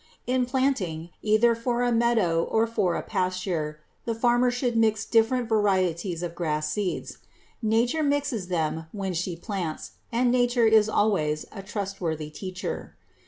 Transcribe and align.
In 0.25 0.47
planting 0.47 1.11
either 1.21 1.53
for 1.53 1.83
a 1.83 1.91
meadow 1.91 2.43
or 2.45 2.65
for 2.65 2.95
a 2.95 3.03
pasture, 3.03 3.81
the 4.05 4.15
farmer 4.15 4.49
should 4.49 4.75
mix 4.75 5.05
different 5.05 5.47
varieties 5.47 6.23
of 6.23 6.33
grass 6.33 6.71
seeds. 6.71 7.19
Nature 7.61 8.01
mixes 8.01 8.47
them 8.47 8.87
when 8.93 9.13
she 9.13 9.35
plants, 9.35 9.91
and 10.11 10.31
Nature 10.31 10.65
is 10.65 10.89
always 10.89 11.45
a 11.51 11.61
trustworthy 11.61 12.31
teacher. 12.31 12.95